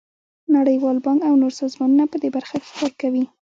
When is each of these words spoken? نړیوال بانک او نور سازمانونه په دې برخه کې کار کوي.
نړیوال 0.55 0.97
بانک 1.05 1.19
او 1.29 1.33
نور 1.41 1.53
سازمانونه 1.61 2.03
په 2.11 2.17
دې 2.21 2.29
برخه 2.35 2.55
کې 2.61 2.67
کار 2.77 2.91
کوي. 3.01 3.25